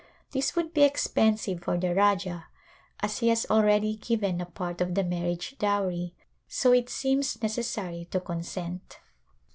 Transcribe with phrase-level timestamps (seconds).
[0.31, 2.47] This would be expensive for the Rajah
[3.01, 6.15] as he has al ready given a part of the marriage dowry,
[6.47, 8.97] so it seems necessary to consent.